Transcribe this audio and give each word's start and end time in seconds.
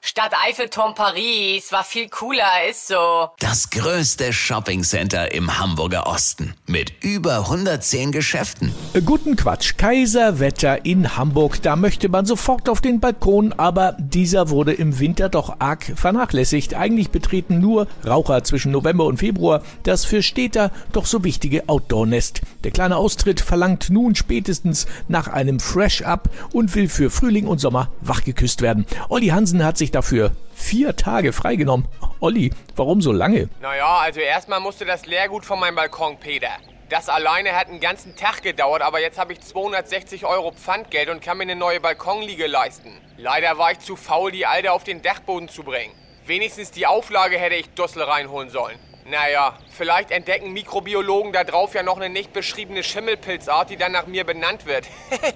Stadt 0.00 0.32
Eiffelturm 0.46 0.94
Paris 0.94 1.72
war 1.72 1.82
viel 1.82 2.08
cooler, 2.08 2.68
ist 2.70 2.86
so. 2.86 3.30
Das 3.40 3.68
größte 3.70 4.32
Shoppingcenter 4.32 5.32
im 5.34 5.58
Hamburger 5.58 6.06
Osten 6.06 6.54
mit 6.66 6.92
über 7.02 7.40
110 7.40 8.12
Geschäften. 8.12 8.72
Guten 9.04 9.34
Quatsch. 9.34 9.76
Kaiserwetter 9.76 10.84
in 10.84 11.16
Hamburg. 11.16 11.60
Da 11.62 11.74
möchte 11.74 12.08
man 12.08 12.26
sofort 12.26 12.68
auf 12.68 12.80
den 12.80 13.00
Balkon, 13.00 13.52
aber 13.54 13.96
dieser 13.98 14.50
wurde 14.50 14.72
im 14.72 15.00
Winter 15.00 15.28
doch 15.28 15.56
arg 15.58 15.92
vernachlässigt. 15.96 16.74
Eigentlich 16.74 17.10
betreten 17.10 17.60
nur 17.60 17.88
Raucher 18.06 18.44
zwischen 18.44 18.70
November 18.70 19.04
und 19.04 19.18
Februar 19.18 19.62
das 19.82 20.04
für 20.04 20.22
Städter 20.22 20.70
doch 20.92 21.06
so 21.06 21.24
wichtige 21.24 21.68
Outdoor-Nest. 21.68 22.42
Der 22.62 22.70
kleine 22.70 22.96
Austritt 22.96 23.40
verlangt 23.40 23.90
nun 23.90 24.14
spätestens 24.14 24.86
nach 25.08 25.26
einem 25.26 25.58
Fresh-Up 25.58 26.30
und 26.52 26.74
will 26.76 26.88
für 26.88 27.10
Frühling 27.10 27.48
und 27.48 27.58
Sommer 27.58 27.90
wachgeküsst 28.00 28.62
werden. 28.62 28.86
Olli 29.08 29.28
Hansen 29.28 29.64
hat 29.64 29.76
sich 29.76 29.87
dafür 29.90 30.32
vier 30.54 30.96
Tage 30.96 31.32
freigenommen. 31.32 31.86
Olli, 32.20 32.52
warum 32.76 33.00
so 33.00 33.12
lange? 33.12 33.48
Naja, 33.60 33.98
also 33.98 34.20
erstmal 34.20 34.60
musste 34.60 34.84
das 34.84 35.06
Leergut 35.06 35.44
von 35.44 35.60
meinem 35.60 35.76
Balkon, 35.76 36.18
Peter. 36.18 36.50
Das 36.88 37.08
alleine 37.08 37.52
hat 37.52 37.68
einen 37.68 37.80
ganzen 37.80 38.16
Tag 38.16 38.42
gedauert, 38.42 38.80
aber 38.80 39.00
jetzt 39.00 39.18
habe 39.18 39.34
ich 39.34 39.40
260 39.40 40.24
Euro 40.24 40.52
Pfandgeld 40.52 41.10
und 41.10 41.22
kann 41.22 41.36
mir 41.36 41.42
eine 41.42 41.54
neue 41.54 41.80
Balkonliege 41.80 42.46
leisten. 42.46 42.92
Leider 43.18 43.58
war 43.58 43.72
ich 43.72 43.80
zu 43.80 43.94
faul, 43.94 44.32
die 44.32 44.46
alte 44.46 44.72
auf 44.72 44.84
den 44.84 45.02
Dachboden 45.02 45.48
zu 45.48 45.64
bringen. 45.64 45.92
Wenigstens 46.24 46.70
die 46.70 46.86
Auflage 46.86 47.38
hätte 47.38 47.56
ich 47.56 47.68
Dussel 47.70 48.02
reinholen 48.02 48.48
sollen. 48.48 48.78
Naja, 49.10 49.58
vielleicht 49.70 50.10
entdecken 50.10 50.52
Mikrobiologen 50.52 51.32
da 51.32 51.44
drauf 51.44 51.74
ja 51.74 51.82
noch 51.82 51.96
eine 51.96 52.10
nicht 52.10 52.32
beschriebene 52.32 52.82
Schimmelpilzart, 52.82 53.70
die 53.70 53.76
dann 53.76 53.92
nach 53.92 54.06
mir 54.06 54.24
benannt 54.24 54.66
wird. 54.66 54.86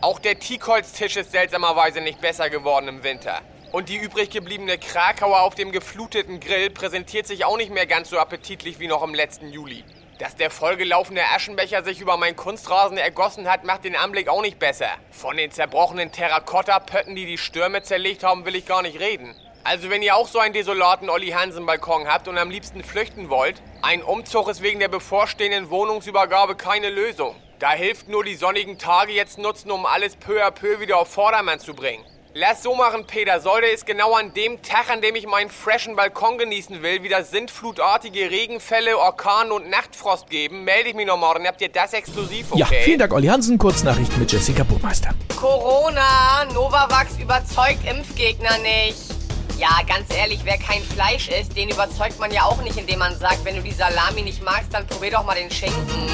Auch 0.00 0.20
der 0.20 0.38
Teakholztisch 0.38 1.16
ist 1.16 1.32
seltsamerweise 1.32 2.00
nicht 2.00 2.20
besser 2.20 2.50
geworden 2.50 2.86
im 2.86 3.02
Winter. 3.02 3.40
Und 3.72 3.88
die 3.88 3.96
übrig 3.96 4.30
gebliebene 4.30 4.78
Krakauer 4.78 5.40
auf 5.40 5.56
dem 5.56 5.72
gefluteten 5.72 6.38
Grill 6.38 6.70
präsentiert 6.70 7.26
sich 7.26 7.44
auch 7.44 7.56
nicht 7.56 7.72
mehr 7.72 7.86
ganz 7.86 8.10
so 8.10 8.18
appetitlich 8.18 8.78
wie 8.78 8.86
noch 8.86 9.02
im 9.02 9.12
letzten 9.12 9.48
Juli. 9.48 9.82
Dass 10.20 10.36
der 10.36 10.50
vollgelaufene 10.50 11.22
Aschenbecher 11.34 11.82
sich 11.82 12.00
über 12.00 12.16
meinen 12.16 12.36
Kunstrasen 12.36 12.96
ergossen 12.96 13.50
hat, 13.50 13.64
macht 13.64 13.82
den 13.82 13.96
Anblick 13.96 14.28
auch 14.28 14.40
nicht 14.40 14.60
besser. 14.60 14.88
Von 15.10 15.36
den 15.36 15.50
zerbrochenen 15.50 16.12
Terrakotta-Pötten, 16.12 17.16
die 17.16 17.26
die 17.26 17.38
Stürme 17.38 17.82
zerlegt 17.82 18.22
haben, 18.22 18.44
will 18.44 18.54
ich 18.54 18.66
gar 18.66 18.82
nicht 18.82 19.00
reden. 19.00 19.34
Also 19.64 19.90
wenn 19.90 20.02
ihr 20.02 20.14
auch 20.14 20.28
so 20.28 20.38
einen 20.38 20.54
desolaten 20.54 21.10
Olli 21.10 21.30
Hansen 21.30 21.66
Balkon 21.66 22.06
habt 22.06 22.28
und 22.28 22.38
am 22.38 22.50
liebsten 22.50 22.84
flüchten 22.84 23.30
wollt, 23.30 23.60
ein 23.82 24.04
Umzug 24.04 24.48
ist 24.48 24.62
wegen 24.62 24.78
der 24.78 24.88
bevorstehenden 24.88 25.70
Wohnungsübergabe 25.70 26.54
keine 26.54 26.88
Lösung. 26.88 27.34
Da 27.58 27.72
hilft 27.72 28.08
nur 28.08 28.22
die 28.22 28.36
sonnigen 28.36 28.78
Tage 28.78 29.10
jetzt 29.10 29.36
nutzen, 29.36 29.72
um 29.72 29.84
alles 29.84 30.14
peu 30.14 30.46
à 30.46 30.52
peu 30.52 30.78
wieder 30.78 30.96
auf 30.96 31.08
Vordermann 31.08 31.58
zu 31.58 31.74
bringen. 31.74 32.04
Lass 32.32 32.62
so 32.62 32.76
machen, 32.76 33.04
Peter. 33.04 33.40
Sollte 33.40 33.66
es 33.66 33.84
genau 33.84 34.14
an 34.14 34.32
dem 34.32 34.62
Tag, 34.62 34.88
an 34.90 35.02
dem 35.02 35.16
ich 35.16 35.26
meinen 35.26 35.50
freshen 35.50 35.96
Balkon 35.96 36.38
genießen 36.38 36.82
will, 36.84 37.02
wieder 37.02 37.24
sintflutartige 37.24 38.30
Regenfälle, 38.30 38.96
Orkan 38.96 39.50
und 39.50 39.68
Nachtfrost 39.70 40.30
geben, 40.30 40.62
melde 40.62 40.90
ich 40.90 40.94
mich 40.94 41.06
noch 41.06 41.18
morgen. 41.18 41.48
Habt 41.48 41.60
ihr 41.60 41.68
das 41.68 41.94
exklusiv, 41.94 42.52
okay? 42.52 42.60
Ja, 42.60 42.66
vielen 42.66 43.00
Dank, 43.00 43.12
Olli 43.12 43.26
Hansen. 43.26 43.58
Kurznachrichten 43.58 44.20
mit 44.20 44.30
Jessica 44.30 44.62
Burmeister. 44.62 45.10
Corona, 45.36 46.44
Novavax 46.54 47.18
überzeugt 47.20 47.84
Impfgegner 47.90 48.56
nicht. 48.58 48.98
Ja, 49.58 49.80
ganz 49.88 50.14
ehrlich, 50.16 50.38
wer 50.44 50.58
kein 50.58 50.82
Fleisch 50.82 51.28
isst, 51.28 51.56
den 51.56 51.70
überzeugt 51.70 52.20
man 52.20 52.30
ja 52.30 52.44
auch 52.44 52.62
nicht, 52.62 52.78
indem 52.78 53.00
man 53.00 53.18
sagt, 53.18 53.44
wenn 53.44 53.56
du 53.56 53.62
die 53.62 53.72
Salami 53.72 54.22
nicht 54.22 54.44
magst, 54.44 54.72
dann 54.72 54.86
probier 54.86 55.10
doch 55.10 55.24
mal 55.24 55.34
den 55.34 55.50
Schinken. 55.50 56.08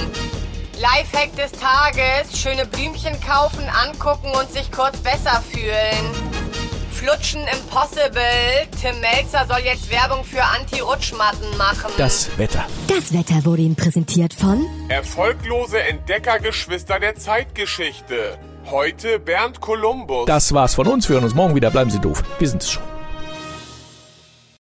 Lifehack 0.84 1.34
des 1.36 1.50
Tages: 1.52 2.38
schöne 2.38 2.66
Blümchen 2.66 3.18
kaufen, 3.20 3.64
angucken 3.86 4.30
und 4.38 4.52
sich 4.52 4.70
kurz 4.70 4.98
besser 4.98 5.42
fühlen. 5.50 6.44
Flutschen 6.92 7.40
Impossible. 7.40 8.68
Tim 8.80 9.00
Melzer 9.00 9.46
soll 9.48 9.60
jetzt 9.64 9.90
Werbung 9.90 10.24
für 10.24 10.42
Anti-Rutschmatten 10.42 11.56
machen. 11.56 11.90
Das 11.96 12.36
Wetter. 12.36 12.66
Das 12.88 13.14
Wetter 13.14 13.46
wurde 13.46 13.62
Ihnen 13.62 13.76
präsentiert 13.76 14.34
von 14.34 14.66
Erfolglose 14.90 15.80
Entdeckergeschwister 15.80 17.00
der 17.00 17.14
Zeitgeschichte. 17.14 18.38
Heute 18.70 19.18
Bernd 19.18 19.62
Kolumbus. 19.62 20.26
Das 20.26 20.52
war's 20.52 20.74
von 20.74 20.86
uns. 20.86 21.08
Wir 21.08 21.14
hören 21.14 21.24
uns 21.24 21.34
morgen 21.34 21.54
wieder. 21.54 21.70
Bleiben 21.70 21.90
Sie 21.90 21.98
doof. 21.98 22.22
Wir 22.38 22.48
sind 22.48 22.62
es 22.62 22.72
schon. 22.72 22.93